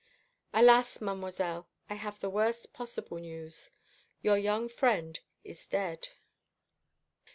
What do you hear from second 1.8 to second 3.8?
I have the worst possible news.